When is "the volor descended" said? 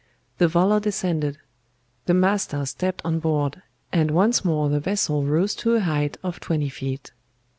0.39-1.37